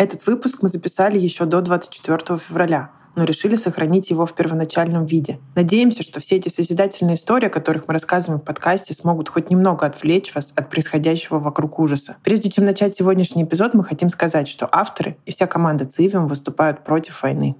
[0.00, 5.40] Этот выпуск мы записали еще до 24 февраля, но решили сохранить его в первоначальном виде.
[5.54, 9.84] Надеемся, что все эти созидательные истории, о которых мы рассказываем в подкасте, смогут хоть немного
[9.84, 12.16] отвлечь вас от происходящего вокруг ужаса.
[12.24, 16.82] Прежде чем начать сегодняшний эпизод, мы хотим сказать, что авторы и вся команда Цивиум выступают
[16.82, 17.56] против войны.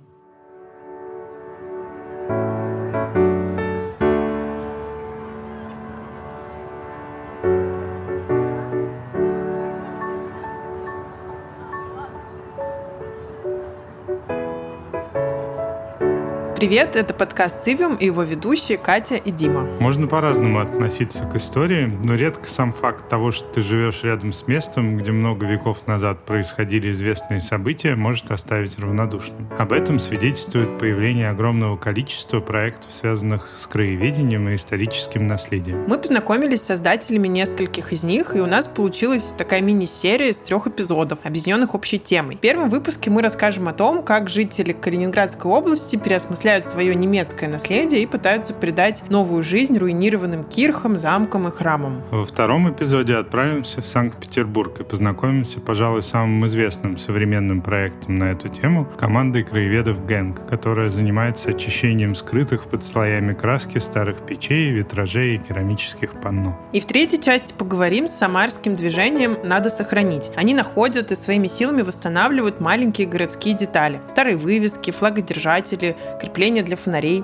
[16.61, 19.67] Привет, это подкаст «Цивиум» и его ведущие Катя и Дима.
[19.81, 24.47] Можно по-разному относиться к истории, но редко сам факт того, что ты живешь рядом с
[24.47, 29.49] местом, где много веков назад происходили известные события, может оставить равнодушным.
[29.59, 35.85] Об этом свидетельствует появление огромного количества проектов, связанных с краеведением и историческим наследием.
[35.87, 40.67] Мы познакомились с создателями нескольких из них, и у нас получилась такая мини-серия из трех
[40.67, 42.37] эпизодов, объединенных общей темой.
[42.37, 47.49] В первом выпуске мы расскажем о том, как жители Калининградской области переосмысляют осмысляют свое немецкое
[47.49, 52.03] наследие и пытаются придать новую жизнь руинированным кирхам, замкам и храмам.
[52.11, 58.49] Во втором эпизоде отправимся в Санкт-Петербург и познакомимся, пожалуй, самым известным современным проектом на эту
[58.49, 65.39] тему— командой краеведов «Гэнг», которая занимается очищением скрытых под слоями краски старых печей, витражей и
[65.39, 66.59] керамических панно.
[66.73, 70.31] И в третьей части поговорим с самарским движением «Надо сохранить».
[70.37, 74.01] Они находят и своими силами восстанавливают маленькие городские детали.
[74.09, 77.23] Старые вывески, флагодержатели, крепления осветление для фонарей.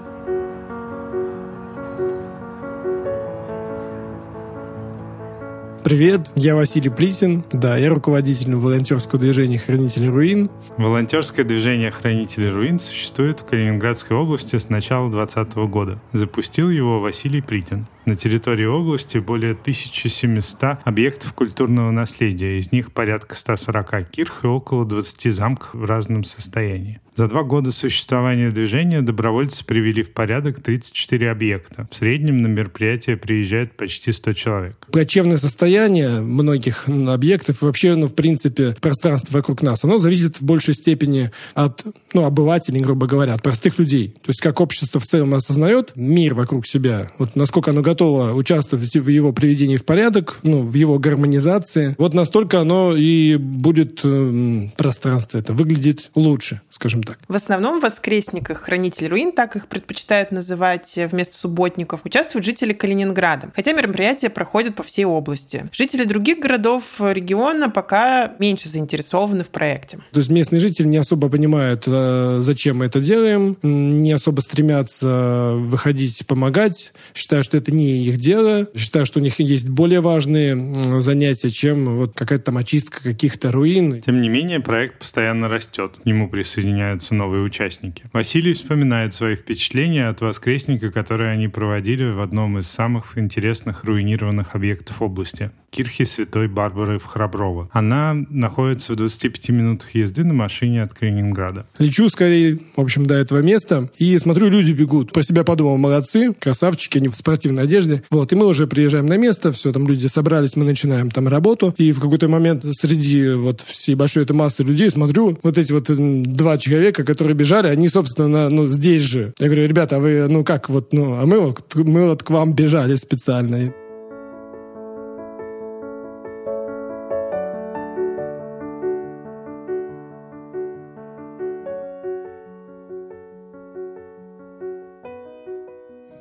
[5.82, 7.44] Привет, я Василий Плитин.
[7.52, 10.50] Да, я руководитель волонтерского движения «Хранители руин».
[10.76, 15.98] Волонтерское движение «Хранители руин» существует в Калининградской области с начала 2020 года.
[16.12, 17.86] Запустил его Василий Плитин.
[18.06, 24.86] На территории области более 1700 объектов культурного наследия, из них порядка 140 кирх и около
[24.86, 27.00] 20 замков в разном состоянии.
[27.16, 31.88] За два года существования движения добровольцы привели в порядок 34 объекта.
[31.90, 34.86] В среднем на мероприятие приезжает почти 100 человек.
[34.92, 40.74] Плачевное состояние многих объектов, вообще, ну, в принципе, пространство вокруг нас, оно зависит в большей
[40.74, 44.08] степени от ну, обывателей, грубо говоря, от простых людей.
[44.08, 48.94] То есть как общество в целом осознает мир вокруг себя, вот насколько оно готово участвовать
[48.94, 54.68] в его приведении в порядок, ну, в его гармонизации, вот настолько оно и будет э,
[54.76, 57.18] пространство это выглядеть лучше, скажем так.
[57.28, 63.50] В основном в воскресниках хранитель руин, так их предпочитают называть вместо субботников, участвуют жители Калининграда.
[63.54, 65.68] Хотя мероприятия проходят по всей области.
[65.72, 69.98] Жители других городов региона пока меньше заинтересованы в проекте.
[70.12, 75.52] То есть местные жители не особо понимают, э, зачем мы это делаем, не особо стремятся
[75.56, 81.00] выходить помогать, считая, что это не их дело, считая, что у них есть более важные
[81.00, 84.02] занятия, чем вот какая-то там очистка каких-то руин.
[84.02, 85.98] Тем не менее, проект постоянно растет.
[86.02, 88.04] К нему присоединяются новые участники.
[88.12, 94.54] Василий вспоминает свои впечатления от воскресника, которые они проводили в одном из самых интересных руинированных
[94.54, 97.68] объектов области кирхи Святой Барбары в Храброво.
[97.72, 101.66] Она находится в 25 минутах езды на машине от Калининграда.
[101.78, 105.12] Лечу скорее, в общем, до этого места и смотрю, люди бегут.
[105.12, 107.75] Про себя подумал, молодцы, красавчики, они в спортивной одежде.
[108.10, 111.74] Вот, и мы уже приезжаем на место, все, там люди собрались, мы начинаем там работу.
[111.78, 115.86] И в какой-то момент среди вот всей большой этой массы людей смотрю, вот эти вот
[115.88, 119.32] два человека, которые бежали, они, собственно, ну, здесь же.
[119.38, 122.30] Я говорю, ребята, а вы, ну как, вот, ну, а мы вот, мы вот к
[122.30, 123.72] вам бежали специально.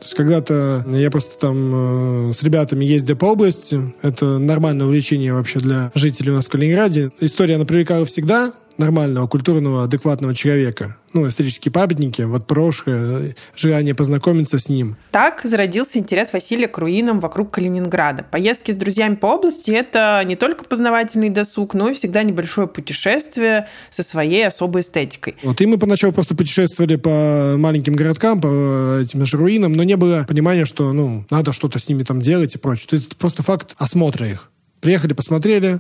[0.06, 3.92] То есть когда-то я просто там э, с ребятами ездил по области.
[4.04, 7.10] Это нормальное увлечение вообще для жителей у нас в Калининграде.
[7.22, 14.60] История, она привлекала всегда нормального, культурного, адекватного человека ну, исторические памятники, вот прошлое, желание познакомиться
[14.60, 14.98] с ним.
[15.12, 18.24] Так зародился интерес Василия к руинам вокруг Калининграда.
[18.30, 23.70] Поездки с друзьями по области– это не только познавательный досуг, но и всегда небольшое путешествие
[23.90, 25.36] со своей особой эстетикой.
[25.42, 29.96] Вот и мы поначалу просто путешествовали по маленьким городкам, по этим же руинам, но не
[29.96, 32.88] было понимания, что, ну, надо что-то с ними там делать и прочее.
[32.90, 34.52] То есть это просто факт осмотра их.
[34.82, 35.80] Приехали, посмотрели,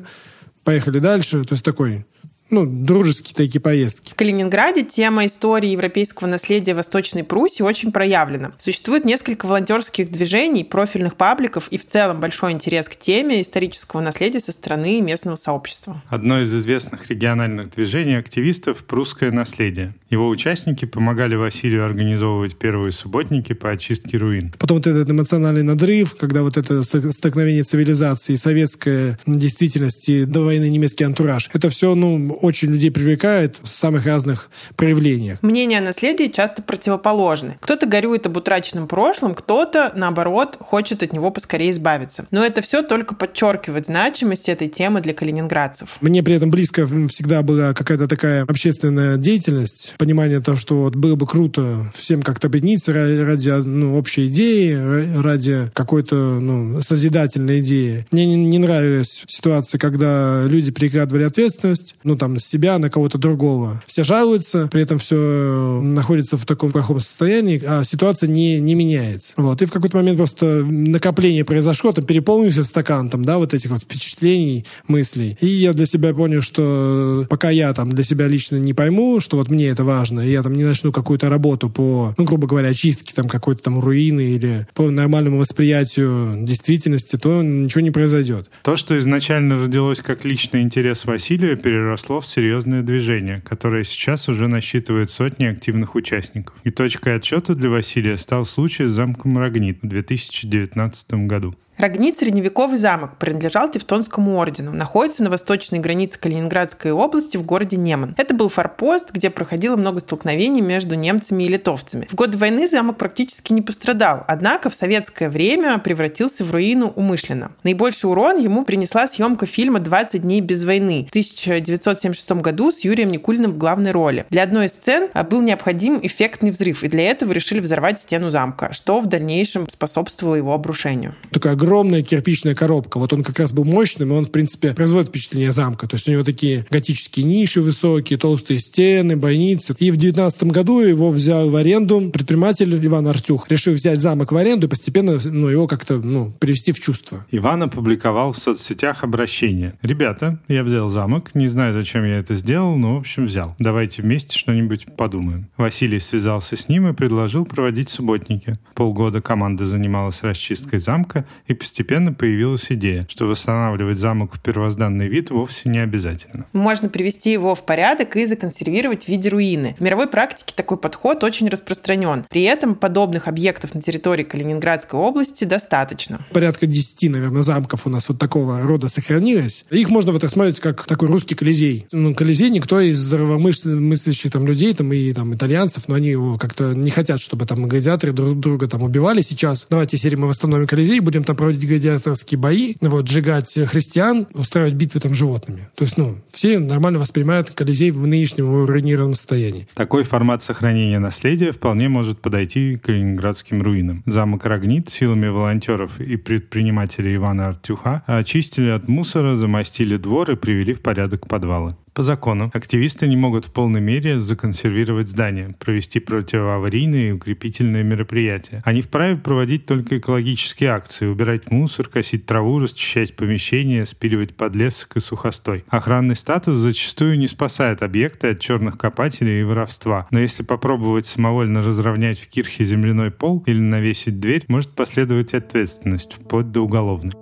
[0.64, 1.44] поехали дальше.
[1.44, 2.06] То есть такой
[2.50, 4.12] ну, дружеские такие поездки.
[4.12, 8.53] В Калининграде тема истории европейского наследия Восточной Пруссии очень проявлена.
[8.57, 14.39] Существует несколько волонтерских движений, профильных пабликов и в целом большой интерес к теме исторического наследия
[14.39, 16.01] со стороны местного сообщества.
[16.09, 19.95] Одно из известных региональных движений активистов– «Прусское наследие».
[20.09, 24.53] Его участники помогали Василию организовывать первые субботники по очистке руин.
[24.59, 31.50] Потом вот этот эмоциональный надрыв, когда вот это столкновение цивилизации, советская действительности, довоенный немецкий антураж.
[31.53, 35.42] Это все, ну, очень людей привлекает в самых разных проявлениях.
[35.42, 37.58] Мнения о наследии часто противоположны.
[37.62, 42.28] Кто-то горюет об утраченном прошлом, кто-то, наоборот, хочет от него поскорее избавиться.
[42.32, 45.98] Но это все только подчеркивает значимость этой темы для калининградцев.
[46.02, 51.16] Мне при этом близко всегда была какая-то такая общественная деятельность, понимание того, что вот было
[51.16, 58.06] бы круто всем как-то объединиться ради ну, общей идеи, ради какой-то ну, созидательной идеи.
[58.12, 63.18] Мне не, не нравилась ситуация, когда люди перекладывали ответственность, ну, там, с себя на кого-то
[63.18, 63.81] другого.
[63.86, 69.33] Все жалуются, при этом все находится в таком плохом состоянии, а ситуация не, не меняется.
[69.38, 69.62] Вот.
[69.62, 73.81] И в какой-то момент просто накопление произошло, там переполнился стакан, там, да, вот этих вот
[73.81, 75.38] впечатлений, мыслей.
[75.42, 79.38] И я для себя понял, что пока я там для себя лично не пойму, что
[79.38, 82.74] вот мне это важно, и я там не начну какую-то работу по, ну, грубо говоря,
[82.74, 88.50] чистке там какой-то там руины или по нормальному восприятию действительности, то ничего не произойдет.
[88.63, 94.48] То, что изначально родилось как личный интерес Василия, переросло в серьезное движение, которое сейчас уже
[94.48, 96.56] насчитывает сотни активных участников.
[96.64, 101.56] И точкой отчета для Василия стал случай с замком Рогнит в 2019 году.
[101.77, 104.72] Рогнит– средневековый замок, принадлежал Тевтонскому ордену.
[104.72, 108.16] Находится на восточной границе Калининградской области в городе Неман.
[108.18, 112.07] Это был форпост, где проходило много столкновений между немцами и литовцами.
[112.10, 117.51] В годы войны замок практически не пострадал, однако в советское время превратился в руину умышленно.
[117.63, 123.12] Наибольший урон ему принесла съемка фильма «20 дней без войны» в 1976 году с Юрием
[123.12, 124.25] Никулиным в главной роли.
[124.30, 128.71] Для одной из сцен был необходим эффектный взрыв, и для этого решили взорвать стену замка,
[128.71, 131.16] что в дальнейшем способствовало его обрушению.
[131.31, 133.00] Такая огромная кирпичная коробка.
[133.00, 135.88] Вот он как раз был мощным, и он, в принципе, производит впечатление замка.
[135.88, 139.76] То есть у него такие готические ниши высокие, толстые стены, бойницы.
[139.80, 143.50] И в 19 году его взял в аренду предприниматель Иван Артюх.
[143.50, 147.26] Решил взять замок в аренду и постепенно ну, его как-то ну, привести в чувство.
[147.32, 149.74] Иван опубликовал в соцсетях обращение.
[149.82, 153.56] «Ребята, я взял замок, не знаю, зачем я это сделал, но, в общем, взял.
[153.58, 155.48] Давайте вместе что-нибудь подумаем».
[155.58, 158.60] Василий связался с ним и предложил проводить субботники.
[158.76, 165.31] Полгода команда занималась расчисткой замка и постепенно появилась идея, что восстанавливать замок в первозданный вид
[165.31, 166.46] вовсе не обязательно.
[166.54, 169.75] Можно привести его в порядок и законсервировать в виде руины.
[169.78, 172.25] В мировой практике такой подход очень распространен.
[172.30, 176.19] При этом подобных объектов на территории Калининградской области достаточно.
[176.31, 179.66] Порядка 10, наверное, замков у нас вот такого рода сохранилось.
[179.69, 181.88] Их можно вот рассматривать как такой русский Колизей.
[181.92, 186.74] Ну, Колизей никто из здравомыслящих там людей там, и там итальянцев, но они его как-то
[186.74, 189.68] не хотят, чтобы там гладиаторы друг друга там убивали сейчас.
[189.69, 195.00] Давайте, если мы восстановим Колизей, будем там проводить гладиаторские бои, вот, сжигать христиан, устраивать битвы
[195.00, 195.69] там животными.
[195.75, 199.68] То есть, ну, все нормально воспринимают Колизей в нынешнем руинированном состоянии.
[199.75, 204.01] Такой формат сохранения наследия вполне может подойти к калининградским руинам.
[204.07, 210.74] Замок Рогнит силами волонтеров и предпринимателей Ивана Артюха очистили от мусора, замостили двор и привели
[210.74, 211.75] в порядок подвалы.
[211.95, 218.62] По закону активисты не могут в полной мере законсервировать здание, провести противоаварийные и укрепительные мероприятия.
[218.65, 225.00] Они вправе проводить только экологические акции, убирать мусор, косить траву, расчищать помещения, спиливать подлесок и
[225.00, 225.63] сухостой.
[225.69, 230.07] Охранный статус зачастую не спасает объекты от черных копателей и воровства.
[230.12, 236.15] Но если попробовать самовольно разровнять в кирхе земляной пол или навесить дверь, может последовать ответственность,
[236.15, 237.13] вплоть до уголовной.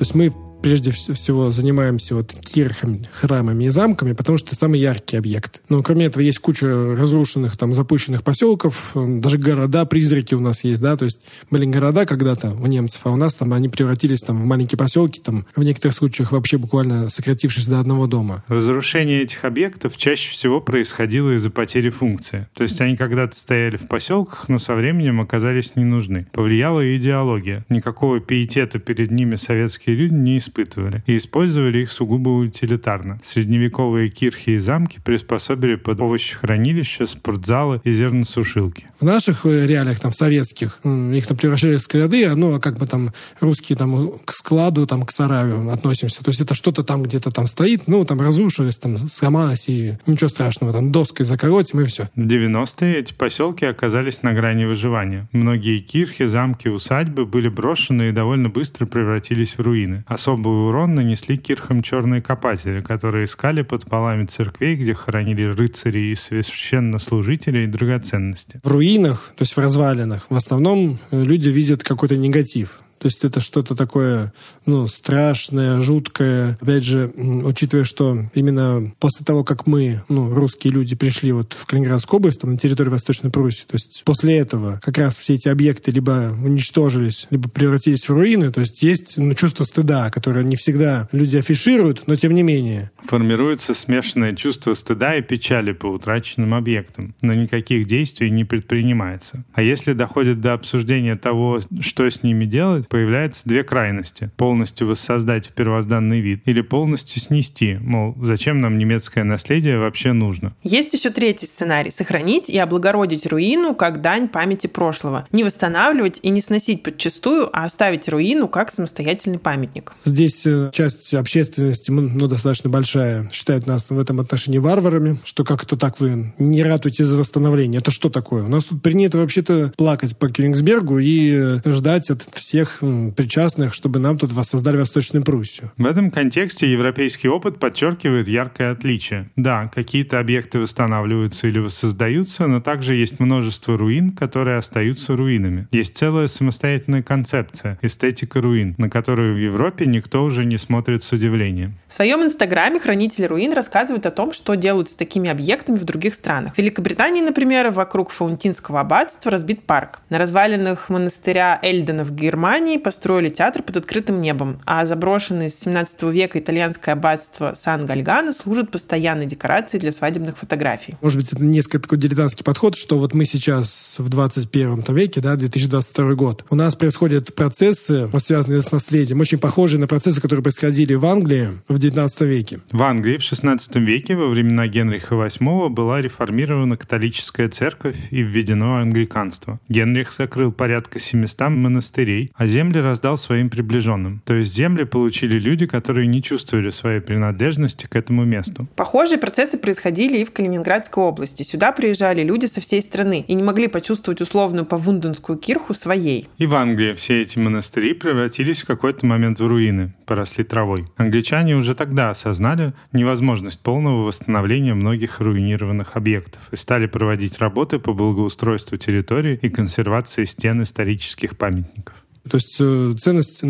[0.00, 4.80] То есть мы прежде всего занимаемся вот кирхами, храмами и замками, потому что это самый
[4.80, 5.62] яркий объект.
[5.68, 10.82] Но кроме этого есть куча разрушенных, там, запущенных поселков, даже города, призраки у нас есть,
[10.82, 14.42] да, то есть были города когда-то у немцев, а у нас там они превратились там
[14.42, 18.44] в маленькие поселки, там, в некоторых случаях вообще буквально сократившись до одного дома.
[18.48, 22.48] Разрушение этих объектов чаще всего происходило из-за потери функции.
[22.54, 26.26] То есть они когда-то стояли в поселках, но со временем оказались не нужны.
[26.32, 27.64] Повлияла и идеология.
[27.68, 33.20] Никакого пиетета перед ними советские люди не испытывали испытывали, и использовали их сугубо утилитарно.
[33.24, 38.86] Средневековые кирхи и замки приспособили под овощехранилища, спортзалы и зерносушилки.
[39.00, 42.86] В наших э, реалиях, там, советских, их там превращали в склады, ну, а как бы
[42.86, 46.22] там русские там к складу, там, к сараю относимся.
[46.24, 50.28] То есть это что-то там где-то там стоит, ну, там разрушились, там сломалось, и ничего
[50.28, 52.10] страшного, там доской закоротим, и все.
[52.14, 55.28] В 90-е эти поселки оказались на грани выживания.
[55.32, 60.04] Многие кирхи, замки, усадьбы были брошены и довольно быстро превратились в руины.
[60.06, 66.12] Особо особый урон нанесли кирхам черные копатели, которые искали под полами церквей, где хоронили рыцарей
[66.12, 68.60] и священнослужителей драгоценности.
[68.62, 72.80] В руинах, то есть в развалинах, в основном э, люди видят какой-то негатив.
[73.00, 74.34] То есть это что-то такое,
[74.66, 76.58] ну, страшное, жуткое.
[76.60, 81.64] Опять же, учитывая, что именно после того, как мы, ну, русские люди, пришли вот в
[81.64, 85.48] Калининградскую область, там, на территорию Восточной Пруссии, то есть после этого как раз все эти
[85.48, 90.56] объекты либо уничтожились, либо превратились в руины, то есть есть ну, чувство стыда, которое не
[90.56, 92.90] всегда люди афишируют, но тем не менее.
[93.04, 99.44] Формируется смешанное чувство стыда и печали по утраченным объектам, но никаких действий не предпринимается.
[99.54, 104.30] А если доходит до обсуждения того, что с ними делать, появляются две крайности.
[104.36, 110.52] Полностью воссоздать первозданный вид или полностью снести, мол, зачем нам немецкое наследие вообще нужно.
[110.62, 115.26] Есть еще третий сценарий– сохранить и облагородить руину как дань памяти прошлого.
[115.32, 119.92] Не восстанавливать и не сносить подчастую, а оставить руину как самостоятельный памятник.
[120.04, 125.62] Здесь э, часть общественности, ну, достаточно большая, считает нас в этом отношении варварами, что как
[125.62, 127.80] это так вы не ратуете за восстановление.
[127.80, 128.42] Это что такое?
[128.42, 132.79] У нас тут принято вообще-то плакать по Кёнигсбергу и э, ждать от всех
[133.16, 135.72] причастных, чтобы нам тут воссоздали Восточную Пруссию.
[135.76, 139.30] В этом контексте европейский опыт подчеркивает яркое отличие.
[139.36, 145.68] Да, какие-то объекты восстанавливаются или воссоздаются, но также есть множество руин, которые остаются руинами.
[145.72, 151.12] Есть целая самостоятельная концепция— эстетика руин, на которую в Европе никто уже не смотрит с
[151.12, 151.74] удивлением.
[151.88, 156.14] В своем инстаграме хранители руин рассказывают о том, что делают с такими объектами в других
[156.14, 156.54] странах.
[156.54, 160.00] В Великобритании, например, вокруг Фаунтинского аббатства разбит парк.
[160.08, 166.02] На развалинах монастыря Эльдена в Германии построили театр под открытым небом, а заброшенное с 17
[166.04, 170.94] века итальянское аббатство Сан-Гальгано служит постоянной декорацией для свадебных фотографий.
[171.00, 175.36] Может быть, это несколько такой дилетантский подход, что вот мы сейчас в 21 веке, да,
[175.36, 180.94] 2022 год, у нас происходят процессы, связанные с наследием, очень похожие на процессы, которые происходили
[180.94, 182.60] в Англии в 19 веке.
[182.70, 188.76] В Англии в 16 веке во времена Генриха VIII была реформирована католическая церковь и введено
[188.76, 189.58] англиканство.
[189.68, 194.22] Генрих закрыл порядка 700 монастырей, а земли раздал своим приближенным.
[194.24, 198.68] То есть земли получили люди, которые не чувствовали своей принадлежности к этому месту.
[198.76, 201.42] Похожие процессы происходили и в Калининградской области.
[201.42, 206.28] Сюда приезжали люди со всей страны и не могли почувствовать условную повунденскую кирху своей.
[206.38, 210.86] И в Англии все эти монастыри превратились в какой-то момент в руины, поросли травой.
[210.96, 217.92] Англичане уже тогда осознали невозможность полного восстановления многих руинированных объектов и стали проводить работы по
[217.92, 221.94] благоустройству территории и консервации стен исторических памятников.
[222.28, 223.40] То есть э, ценность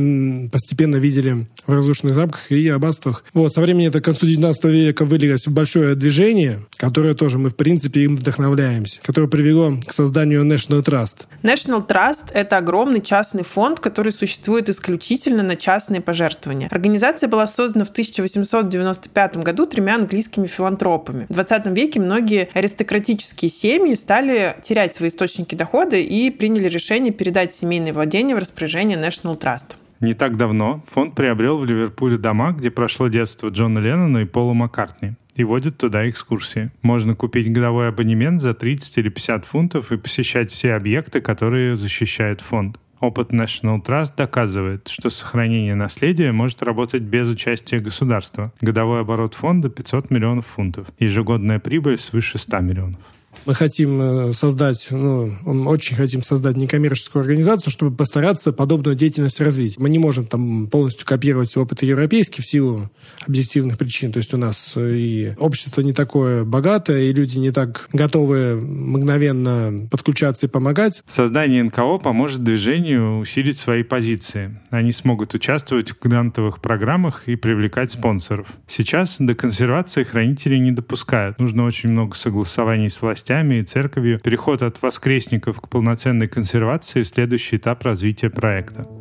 [0.51, 3.25] постепенно видели в разрушенных замках и аббатствах.
[3.35, 7.51] Вот, со времени это к концу 19 века вылилось в большое движение, которое тоже мы,
[7.51, 11.27] в принципе, им вдохновляемся, которое привело к созданию National Trust.
[11.43, 16.69] National Trust— это огромный частный фонд, который существует исключительно на частные пожертвования.
[16.71, 21.27] Организация была создана в 1895 году тремя английскими филантропами.
[21.29, 27.55] В 20 веке многие аристократические семьи стали терять свои источники дохода и приняли решение передать
[27.55, 29.77] семейные владения в распоряжение National Trust.
[30.01, 34.55] Не так давно фонд приобрел в Ливерпуле дома, где прошло детство Джона Леннона и Пола
[34.55, 36.71] Маккартни и водит туда экскурсии.
[36.83, 42.41] Можно купить годовой абонемент за 30 или 50 фунтов и посещать все объекты, которые защищает
[42.41, 42.79] фонд.
[43.01, 48.53] Опыт National Trust доказывает, что сохранение наследия может работать без участия государства.
[48.61, 50.89] Годовой оборот фонда 500 миллионов фунтов.
[50.99, 53.01] Ежегодная прибыль свыше 100 миллионов.
[53.47, 55.35] Мы хотим э, создать, ну,
[55.67, 59.79] очень хотим создать некоммерческую организацию, чтобы постараться подобную деятельность развить.
[59.79, 62.91] Мы не можем там полностью копировать опыт европейский в силу
[63.27, 64.13] объективных причин.
[64.13, 68.57] То есть у нас э, и общество не такое богатое, и люди не так готовы
[68.57, 71.03] мгновенно подключаться и помогать.
[71.09, 74.61] Создание НКО поможет движению усилить свои позиции.
[74.71, 78.49] Они смогут участвовать в грантовых программах и привлекать спонсоров.
[78.69, 81.39] Сейчас до консервации хранителей не допускают.
[81.39, 87.03] Нужно очень много согласований с властями властями и церковью, переход от воскресников к полноценной консервации–
[87.05, 89.00] следующий этап развития проекта.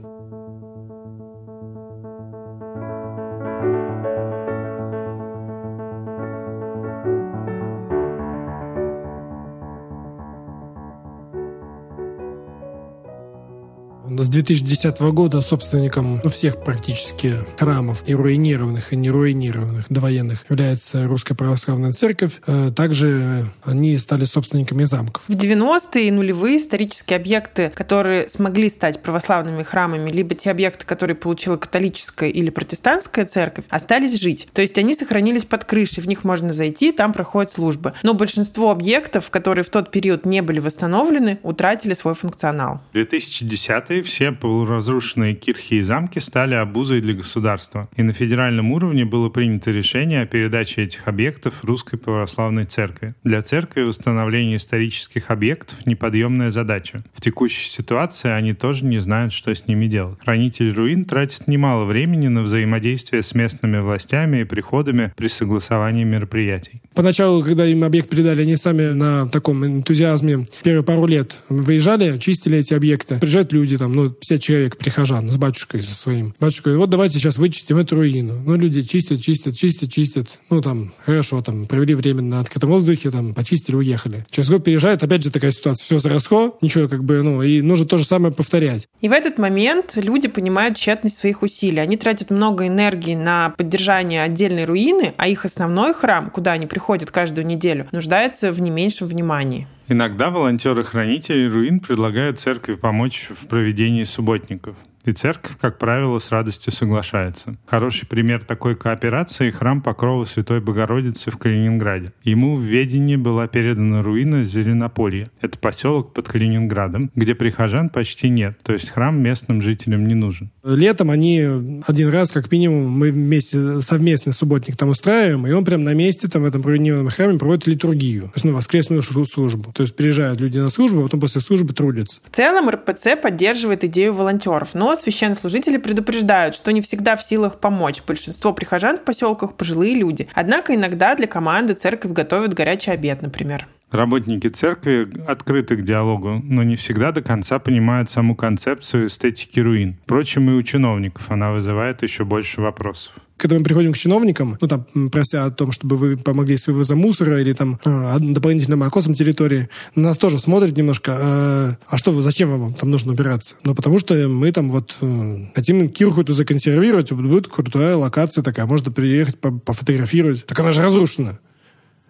[14.24, 21.08] С 2010 года собственником ну, всех практически храмов и руинированных, и не руинированных довоенных является
[21.08, 22.34] Русская Православная Церковь.
[22.48, 25.24] Э, также они стали собственниками замков.
[25.28, 31.16] В 90-е и нулевые исторические объекты, которые смогли стать православными храмами, либо те объекты, которые
[31.16, 34.48] получила католическая или протестантская церковь, остались жить.
[34.54, 37.94] То есть они сохранились под крышей, в них можно зайти, там проходит служба.
[38.04, 42.82] Но большинство объектов, которые в тот период не были восстановлены, утратили свой функционал.
[42.94, 49.30] 2010-е все полуразрушенные кирхи и замки стали обузой для государства, и на федеральном уровне было
[49.30, 53.14] принято решение о передаче этих объектов Русской Православной Церкви.
[53.24, 57.02] Для церкви восстановление исторических объектов– неподъемная задача.
[57.14, 60.18] В текущей ситуации они тоже не знают, что с ними делать.
[60.20, 66.82] Хранитель руин тратит немало времени на взаимодействие с местными властями и приходами при согласовании мероприятий.
[67.00, 72.58] Поначалу, когда им объект передали, они сами на таком энтузиазме первые пару лет выезжали, чистили
[72.58, 73.20] эти объекты.
[73.20, 76.36] Приезжают люди, там, ну, 50 человек, прихожан, с батюшкой со своим.
[76.42, 78.42] Батюшка, вот давайте сейчас вычистим эту руину.
[78.46, 80.40] Ну, люди чистят, чистят, чистят, чистят.
[80.50, 84.26] Ну, там, хорошо, там, провели время на открытом воздухе, там, почистили, уехали.
[84.30, 85.86] Через год переезжают, опять же такая ситуация.
[85.86, 88.90] Все заросло, ничего, как бы, ну, и нужно то же самое повторять.
[89.00, 91.80] И в этот момент люди понимают тщетность своих усилий.
[91.80, 96.89] Они тратят много энергии на поддержание отдельной руины, а их основной храм, куда они приходят
[97.12, 99.68] каждую неделю, нуждается в не меньшем внимании.
[99.88, 104.76] Иногда волонтеры-хранители руин предлагают церкви помочь в проведении субботников.
[105.06, 107.56] И церковь, как правило, с радостью соглашается.
[107.66, 112.12] Хороший пример такой кооперации– храм Покрова Святой Богородицы в Калининграде.
[112.24, 115.30] Ему в ведении была передана руина Зеленополья.
[115.42, 120.52] Это поселок под Калининградом, где прихожан почти нет, то есть храм местным жителям не нужен.
[120.64, 125.84] Летом они один раз, как минимум, мы вместе совместный субботник там устраиваем, и он прям
[125.84, 129.72] на месте там в этом руинированном храме проводит литургию, то есть ну, воскресную службу.
[129.74, 132.20] То есть приезжают люди на службу, а потом после службы трудятся.
[132.24, 138.02] В целом РПЦ поддерживает идею волонтеров, но священнослужители предупреждают, что не всегда в силах помочь.
[138.06, 140.28] Большинство прихожан в поселках пожилые люди.
[140.34, 143.68] Однако иногда для команды церковь готовит горячий обед, например.
[143.92, 149.98] Работники церкви открыты к диалогу, но не всегда до конца понимают саму концепцию эстетики руин.
[150.04, 154.68] Впрочем, и у чиновников она вызывает еще больше вопросов когда мы приходим к чиновникам, ну,
[154.68, 159.14] там, прося о том, чтобы вы помогли с вывозом мусора или там а, дополнительным окосом
[159.14, 163.56] территории, нас тоже смотрят немножко, а, а что вы, зачем вам там нужно убираться?
[163.64, 168.66] Ну, потому что мы там вот э, хотим кирху эту законсервировать, будет крутая локация такая,
[168.66, 170.46] можно приехать пофотографировать.
[170.46, 171.40] Так она же разрушена.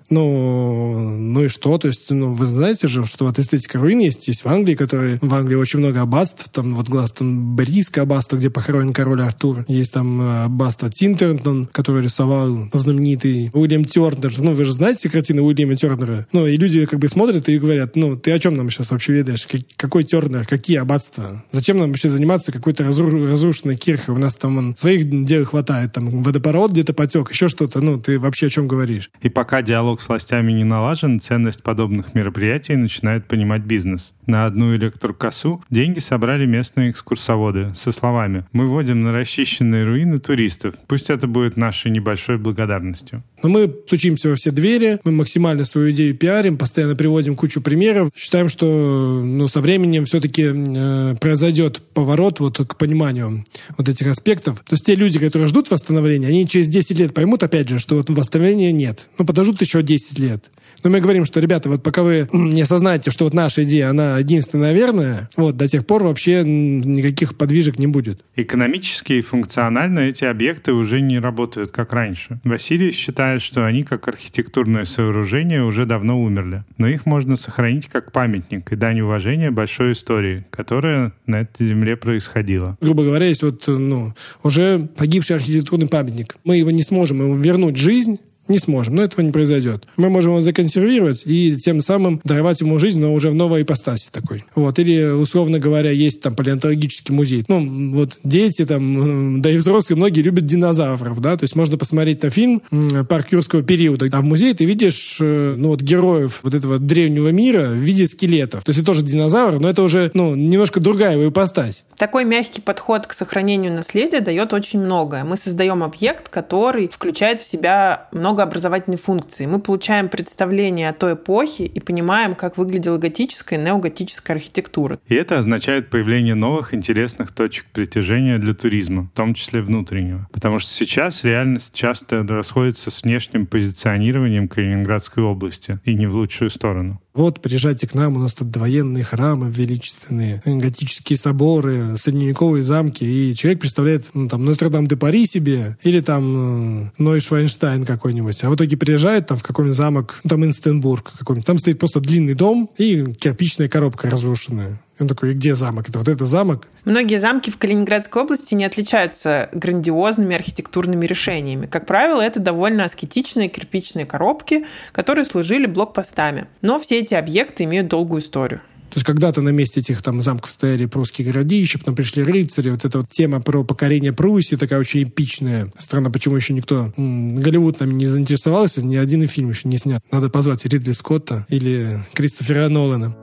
[0.09, 1.77] Ну, ну и что?
[1.77, 5.19] То есть, ну, вы знаете же, что вот эстетика руин есть, есть в Англии, которые...
[5.21, 9.65] В Англии очень много аббатств, там вот Гластон Брийское аббатство, где похоронен король Артур.
[9.67, 14.33] Есть там э, аббатство Тинтернтон, который рисовал знаменитый Уильям Тернер.
[14.39, 16.27] Ну, вы же знаете картины Уильяма Тернера?
[16.31, 19.13] Ну, и люди как бы смотрят и говорят, ну, ты о чем нам сейчас вообще
[19.13, 19.47] ведаешь?
[19.77, 20.45] Какой Тернер?
[20.45, 21.43] Какие аббатства?
[21.51, 24.15] Зачем нам вообще заниматься какой-то разрушенной кирхой?
[24.15, 27.81] У нас там он, своих дел хватает, там водопровод где-то потек, еще что-то.
[27.81, 29.11] Ну, ты вообще о чем говоришь?
[29.21, 34.13] И пока диалог диалог с властями не налажен, ценность подобных мероприятий начинает понимать бизнес.
[34.25, 40.75] На одну электрокосу деньги собрали местные экскурсоводы со словами «Мы водим на расчищенные руины туристов.
[40.87, 43.23] Пусть это будет нашей небольшой благодарностью».
[43.41, 48.09] Но мы стучимся во все двери, мы максимально свою идею пиарим, постоянно приводим кучу примеров.
[48.15, 53.43] Считаем, что ну, со временем все-таки э, произойдет поворот вот к пониманию
[53.77, 54.59] вот этих аспектов.
[54.59, 57.95] То есть те люди, которые ждут восстановления, они через 10 лет поймут, опять же, что
[57.95, 59.07] вот восстановления нет.
[59.17, 60.51] Ну, подождут еще 10 лет.
[60.83, 64.19] Но мы говорим, что, ребята, вот пока вы не осознаете, что вот наша идея, она
[64.19, 68.21] единственная верная, вот, до тех пор вообще никаких подвижек не будет.
[68.35, 72.39] Экономически и функционально эти объекты уже не работают, как раньше.
[72.43, 76.63] Василий считает, что они, как архитектурное сооружение, уже давно умерли.
[76.77, 81.97] Но их можно сохранить как памятник и дань уважения большой истории, которая на этой земле
[81.97, 82.77] происходила.
[82.79, 86.37] Грубо говоря, есть вот, ну, уже погибший архитектурный памятник.
[86.43, 89.85] Мы его не сможем ему вернуть жизнь, не сможем, но этого не произойдет.
[89.95, 94.09] Мы можем его законсервировать и тем самым даровать ему жизнь, но уже в новой ипостаси
[94.11, 94.45] такой.
[94.55, 94.79] Вот.
[94.79, 97.45] Или, условно говоря, есть там палеонтологический музей.
[97.47, 102.23] Ну, вот дети там, да и взрослые, многие любят динозавров, да, то есть можно посмотреть
[102.23, 102.61] на фильм
[103.07, 107.29] «Парк юрского периода», а в музее ты видишь, э, ну, вот героев вот этого древнего
[107.29, 108.63] мира в виде скелетов.
[108.63, 111.85] То есть это тоже динозавр, но это уже, ну, немножко другая его ипостась.
[111.97, 115.23] Такой мягкий подход к сохранению наследия дает очень многое.
[115.23, 119.45] Мы создаем объект, который включает в себя много много образовательной функции.
[119.45, 124.99] Мы получаем представление о той эпохе и понимаем, как выглядела готическая и неоготическая архитектура.
[125.07, 130.27] И это означает появление новых интересных точек притяжения для туризма, в том числе внутреннего.
[130.31, 136.49] Потому что сейчас реальность часто расходится с внешним позиционированием Калининградской области, и не в лучшую
[136.49, 137.01] сторону.
[137.19, 143.35] Вот, приезжайте к нам, у нас тут военные храмы величественные, готические соборы, средневековые замки, и
[143.35, 149.27] человек представляет, ну, там, Нотр-Дам-де-Пари себе, или там э, Нойшвайнштайн какой-нибудь, а в итоге приезжает
[149.27, 153.67] там в какой-нибудь замок, ну, там Инстенбург какой-нибудь, там стоит просто длинный дом и кирпичная
[153.67, 154.79] коробка разрушенная.
[154.99, 155.89] И он такой, где замок?
[155.89, 156.67] Это вот это замок?
[156.83, 161.65] Многие замки в Калининградской области не отличаются грандиозными архитектурными решениями.
[161.67, 166.47] Как правило, это довольно аскетичные кирпичные коробки, которые служили блокпостами.
[166.61, 168.61] Но все эти объекты имеют долгую историю.
[168.89, 172.71] То есть когда-то на месте этих там замков стояли прусские городища, потом пришли рыцари.
[172.71, 175.71] Вот эта вот тема про покорение Пруссии такая очень эпичная.
[175.77, 180.03] Странно, почему еще никто Голливуд нами не заинтересовался, ни один фильм еще не снят.
[180.11, 183.15] Надо позвать Ридли Скотта или Кристофера Нолана.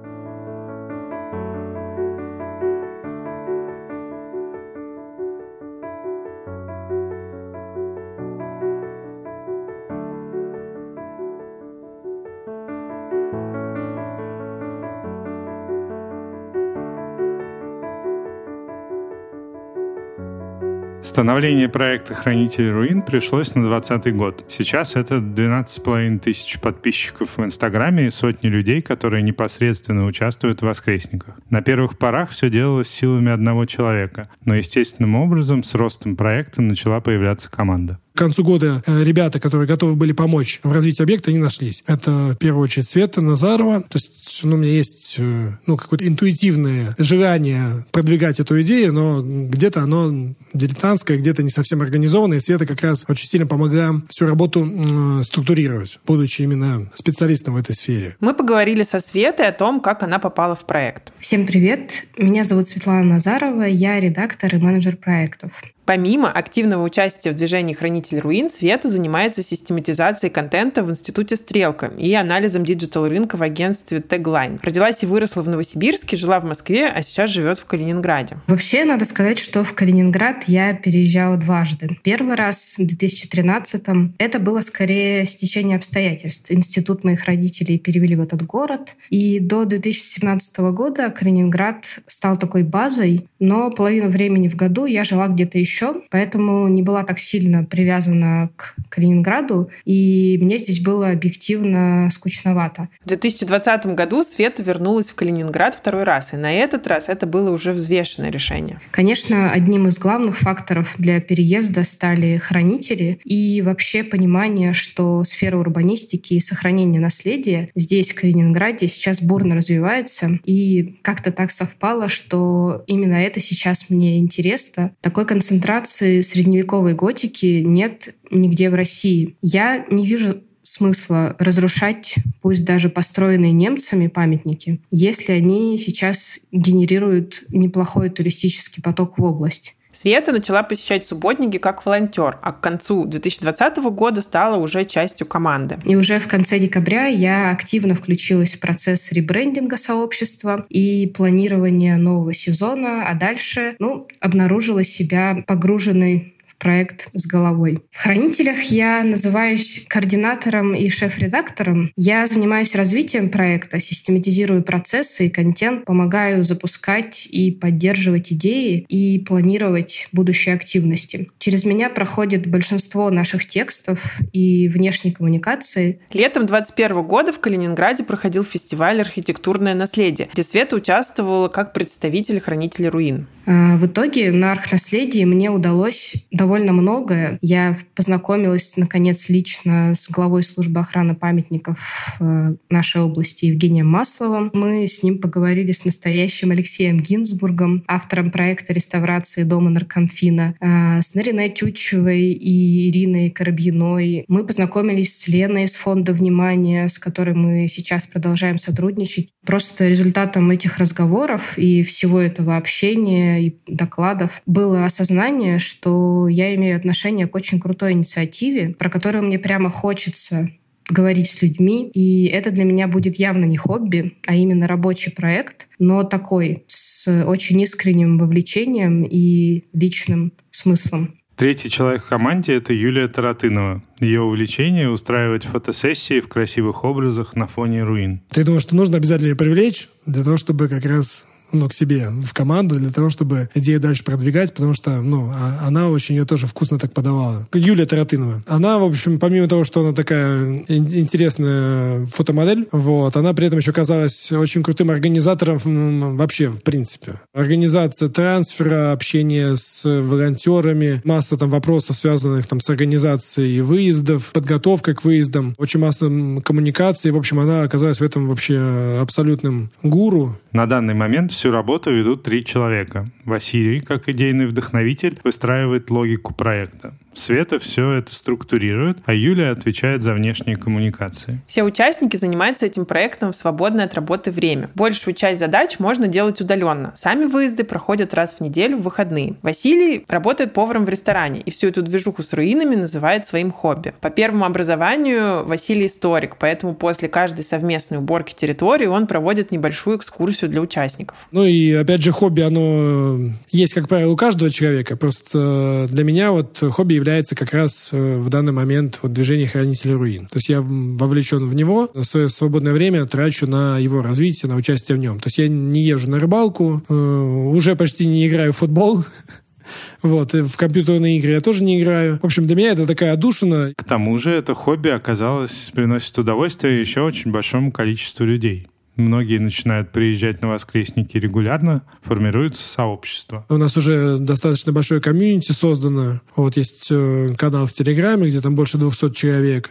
[21.17, 24.45] Становление проекта «Хранители руин» пришлось на 2020 год.
[24.51, 31.39] Сейчас это 12,5 тысяч подписчиков в Инстаграме и сотни людей, которые непосредственно участвуют в воскресниках.
[31.49, 37.01] На первых порах все делалось силами одного человека, но естественным образом с ростом проекта начала
[37.01, 41.39] появляться команда к концу года э, ребята, которые готовы были помочь в развитии объекта, не
[41.39, 41.85] нашлись.
[41.87, 43.83] Это, в первую очередь, Света Назарова.
[43.83, 49.23] То есть ну, у меня есть э, ну, какое-то интуитивное желание продвигать эту идею, но
[49.23, 52.39] где-то оно дилетантское, где-то не совсем организованное.
[52.39, 57.57] И Света как раз очень сильно помогла всю работу э, структурировать, будучи именно специалистом в
[57.59, 58.17] этой сфере.
[58.21, 61.13] Мы поговорили со Светой о том, как она попала в проект.
[61.21, 62.07] Всем привет.
[62.17, 63.65] Меня зовут Светлана Назарова.
[63.65, 65.63] Я редактор и менеджер проектов.
[65.87, 72.13] Помимо активного участия в движении «Хранитель руин», Света занимается систематизацией контента в Институте «Стрелка» и
[72.13, 74.59] анализом диджитал-рынка в агентстве Tagline.
[74.65, 78.39] Родилась и выросла в Новосибирске, жила в Москве, а сейчас живет в Калининграде.
[78.49, 81.97] Вообще, надо сказать, что в Калининград я переезжала дважды.
[82.03, 84.17] Первый раз в 2013-м.
[84.19, 86.51] Это было скорее стечение обстоятельств.
[86.51, 88.97] Институт моих родителей перевели в этот город.
[89.11, 95.29] И до 2017 года Калининград стал такой базой, но половину времени в году я жила
[95.29, 101.11] где-то еще еще, поэтому не была так сильно привязана к Калининграду, и мне здесь было
[101.11, 102.89] объективно скучновато.
[103.05, 107.51] В 2020 году Света вернулась в Калининград второй раз, и на этот раз это было
[107.51, 108.81] уже взвешенное решение.
[108.91, 116.35] Конечно, одним из главных факторов для переезда стали хранители и вообще понимание, что сфера урбанистики
[116.35, 123.15] и сохранения наследия здесь, в Калининграде, сейчас бурно развивается, и как-то так совпало, что именно
[123.15, 124.93] это сейчас мне интересно.
[125.01, 129.37] Такой концентрация концентрации средневековой готики нет нигде в России.
[129.43, 138.11] Я не вижу смысла разрушать, пусть даже построенные немцами памятники, если они сейчас генерируют неплохой
[138.11, 139.77] туристический поток в область.
[139.97, 145.79] Света начала посещать субботники как волонтер, а к концу 2020 года стала уже частью команды.
[145.87, 152.35] И уже в конце декабря я активно включилась в процесс ребрендинга сообщества и планирования нового
[152.35, 157.83] сезона, а дальше ну, обнаружила себя погруженной проект с головой.
[157.91, 161.91] В «Хранителях» я называюсь координатором и шеф-редактором.
[161.97, 170.09] Я занимаюсь развитием проекта, систематизирую процессы и контент, помогаю запускать и поддерживать идеи и планировать
[170.13, 171.29] будущие активности.
[171.39, 176.01] Через меня проходит большинство наших текстов и внешней коммуникации.
[176.13, 182.91] Летом 2021 года в Калининграде проходил фестиваль «Архитектурное наследие», где Света участвовала как представитель хранителя
[182.91, 183.27] руин.
[183.47, 187.39] А, в итоге на архнаследии мне удалось довольно многое.
[187.41, 194.51] Я познакомилась, наконец, лично с главой службы охраны памятников э, нашей области Евгением Масловым.
[194.53, 201.15] Мы с ним поговорили с настоящим Алексеем Гинзбургом, автором проекта реставрации дома Нарконфина, э, с
[201.15, 204.25] Нариной Тютчевой и Ириной Коробьиной.
[204.29, 209.29] Мы познакомились с Леной из фонда «Внимание», с которой мы сейчас продолжаем сотрудничать.
[209.45, 216.77] Просто результатом этих разговоров и всего этого общения и докладов было осознание, что я имею
[216.77, 220.51] отношение к очень крутой инициативе, про которую мне прямо хочется
[220.89, 221.91] говорить с людьми.
[221.95, 227.25] И это для меня будет явно не хобби, а именно рабочий проект, но такой, с
[227.25, 231.15] очень искренним вовлечением и личным смыслом.
[231.37, 233.83] Третий человек в команде— это Юлия Таратынова.
[234.01, 238.23] Ее увлечение— устраивать фотосессии в красивых образах на фоне руин.
[238.31, 242.11] Ты думаешь, что нужно обязательно ее привлечь для того, чтобы как раз ну, к себе
[242.11, 246.25] в команду для того, чтобы идею дальше продвигать, потому что, ну, а, она очень ее
[246.25, 247.47] тоже вкусно так подавала.
[247.55, 248.43] Юлия Таратынова.
[248.47, 253.73] Она, в общем, помимо того, что она такая интересная фотомодель, вот, она при этом еще
[253.73, 257.21] казалась очень крутым организатором вообще, в принципе.
[257.35, 265.05] Организация трансфера, общение с волонтерами, масса там вопросов, связанных там с организацией выездов, подготовкой к
[265.05, 266.07] выездам, очень масса
[266.45, 267.11] коммуникаций.
[267.11, 270.39] В общем, она оказалась в этом вообще абсолютным гуру.
[270.53, 273.05] На данный момент всю работу ведут три человека.
[273.25, 276.95] Василий, как идейный вдохновитель, выстраивает логику проекта.
[277.17, 281.41] Света все это структурирует, а Юлия отвечает за внешние коммуникации.
[281.47, 284.71] Все участники занимаются этим проектом в свободное от работы время.
[284.75, 286.93] Большую часть задач можно делать удаленно.
[286.95, 289.37] Сами выезды проходят раз в неделю в выходные.
[289.43, 293.95] Василий работает поваром в ресторане и всю эту движуху с руинами называет своим хобби.
[294.01, 300.51] По первому образованию Василий историк, поэтому после каждой совместной уборки территории он проводит небольшую экскурсию
[300.51, 301.27] для участников.
[301.33, 304.97] Ну и опять же хобби, оно есть, как правило, у каждого человека.
[304.97, 309.95] Просто для меня вот хобби является как раз э, в данный момент вот движение хранителей
[309.95, 310.27] руин.
[310.27, 314.97] То есть я вовлечен в него, свое свободное время трачу на его развитие, на участие
[314.97, 315.19] в нем.
[315.21, 319.05] То есть я не езжу на рыбалку, э, уже почти не играю в футбол,
[320.03, 322.19] Вот, и в компьютерные игры я тоже не играю.
[322.23, 323.73] В общем, для меня это такая отдушина.
[323.77, 328.69] К тому же это хобби оказалось, приносит удовольствие еще очень большому количеству людей.
[328.97, 333.45] Многие начинают приезжать на воскресники регулярно, формируется сообщество.
[333.49, 336.21] У нас уже достаточно большое комьюнити создано.
[336.35, 339.71] Вот есть э, канал в Телеграме, где там больше 200 человек.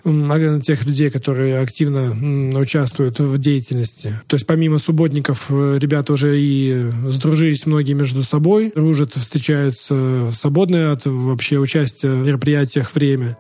[0.64, 4.20] Тех людей, которые активно участвуют в деятельности.
[4.28, 10.34] То есть помимо субботников э, ребята уже и сдружились многие между собой, дружат, встречаются в
[10.34, 13.38] свободное от вообще участия в мероприятиях время.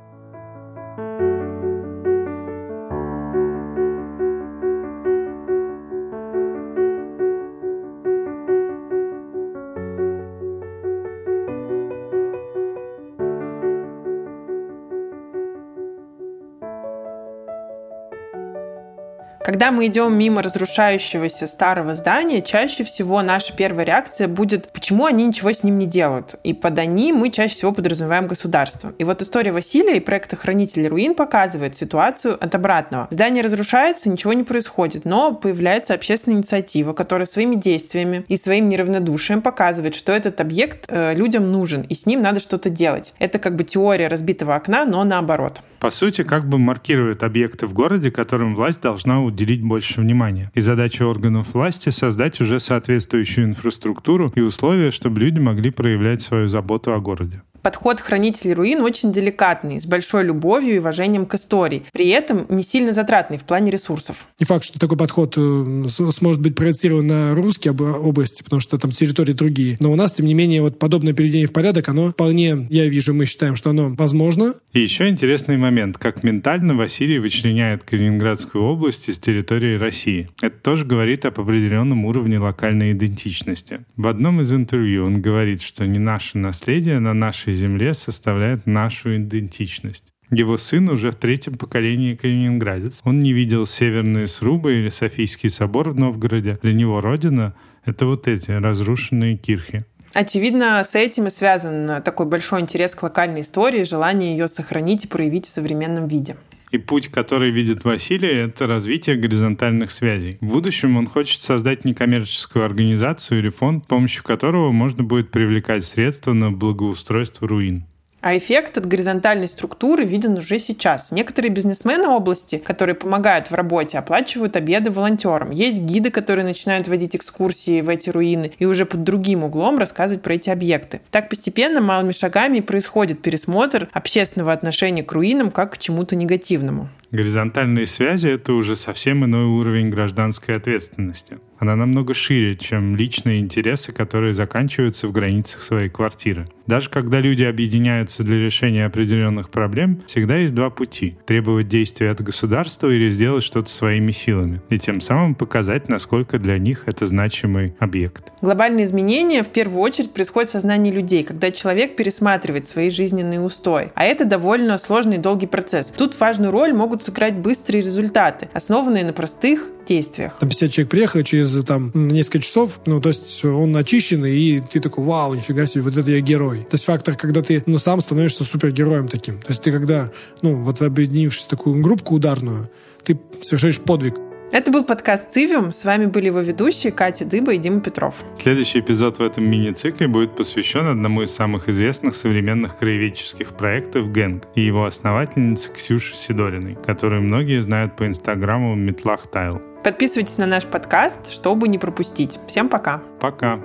[19.45, 25.23] Когда мы идем мимо разрушающегося старого здания, чаще всего наша первая реакция будет, почему они
[25.23, 26.33] ничего с ним не делают.
[26.43, 28.93] И под «они» мы чаще всего подразумеваем государство.
[28.97, 33.07] И вот история Василия и проекта «Хранители руин» показывает ситуацию от обратного.
[33.11, 39.43] Здание разрушается, ничего не происходит, но появляется общественная инициатива, которая своими действиями и своим неравнодушием
[39.43, 43.13] показывает, что этот объект э, людям нужен, и с ним надо что-то делать.
[43.19, 45.61] Это как бы теория разбитого окна, но наоборот.
[45.79, 50.51] По сути, как бы маркирует объекты в городе, которым власть должна уделить больше внимания.
[50.53, 56.47] И задача органов власти— создать уже соответствующую инфраструктуру и условия, чтобы люди могли проявлять свою
[56.47, 61.81] заботу о городе подход хранителей руин очень деликатный, с большой любовью и уважением к истории,
[61.91, 64.27] при этом не сильно затратный в плане ресурсов.
[64.39, 68.91] Не факт, что такой подход э, сможет быть проецирован на русские области, потому что там
[68.91, 69.77] территории другие.
[69.79, 73.15] Но у нас, тем не менее, вот подобное переведение в порядок, оно вполне, я вижу,
[73.15, 74.53] мы считаем, что оно возможно.
[74.73, 80.29] И еще интересный момент, как ментально Василий вычленяет Калининградскую область из территории России.
[80.39, 83.85] Это тоже говорит об определенном уровне локальной идентичности.
[83.97, 89.17] В одном из интервью он говорит, что не наше наследие на нашей земле составляет нашу
[89.17, 90.03] идентичность.
[90.31, 93.01] Его сын уже в третьем поколении калининградец.
[93.03, 96.59] Он не видел северные срубы или Софийский собор в Новгороде.
[96.61, 97.53] Для него родина—
[97.85, 99.85] это вот эти разрушенные кирхи.
[100.13, 105.07] Очевидно, с этим и связан такой большой интерес к локальной истории, желание ее сохранить и
[105.07, 106.37] проявить в современном виде.
[106.71, 110.37] И путь, который видит Василий, это развитие горизонтальных связей.
[110.41, 115.85] В будущем он хочет создать некоммерческую организацию или фонд, с помощью которого можно будет привлекать
[115.85, 117.85] средства на благоустройство руин.
[118.25, 121.11] А эффект от горизонтальной структуры виден уже сейчас.
[121.11, 125.51] Некоторые бизнесмены области, которые помогают в работе, оплачивают обеды волонтерам.
[125.51, 130.23] Есть гиды, которые начинают водить экскурсии в эти руины и уже под другим углом рассказывать
[130.23, 131.01] про эти объекты.
[131.11, 136.89] Так постепенно, малыми шагами происходит пересмотр общественного отношения к руинам как к чему-то негативному.
[137.11, 141.37] Горизонтальные связи— это уже совсем иной уровень гражданской ответственности.
[141.57, 146.47] Она намного шире, чем личные интересы, которые заканчиваются в границах своей квартиры.
[146.67, 152.21] Даже когда люди объединяются для решения определенных проблем, всегда есть два пути— требовать действия от
[152.21, 157.75] государства или сделать что-то своими силами, и тем самым показать, насколько для них это значимый
[157.79, 158.31] объект.
[158.41, 163.91] Глобальные изменения в первую очередь происходят в сознании людей, когда человек пересматривает свои жизненные устои.
[163.95, 165.89] А это довольно сложный и долгий процесс.
[165.95, 170.37] Тут важную роль могут сыграть быстрые результаты, основанные на простых действиях.
[170.39, 174.79] Там 50 человек приехали через там несколько часов, ну, то есть он очищенный, и ты
[174.79, 176.59] такой, вау, нифига себе, вот это я герой.
[176.69, 179.39] То есть фактор, когда ты, ну, сам становишься супергероем таким.
[179.39, 182.69] То есть ты когда, ну, вот объединившись в такую группку ударную,
[183.03, 184.15] ты совершаешь подвиг.
[184.51, 185.71] Это был подкаст «Цивиум».
[185.71, 188.23] С вами были его ведущие Катя Дыба и Дима Петров.
[188.39, 194.43] Следующий эпизод в этом мини-цикле будет посвящен одному из самых известных современных краеведческих проектов «Гэнг»
[194.55, 199.61] и его основательнице Ксюше Сидориной, которую многие знают по инстаграму Метлах Тайл.
[199.83, 202.39] Подписывайтесь на наш подкаст, чтобы не пропустить.
[202.47, 203.01] Всем пока.
[203.19, 203.59] Пока.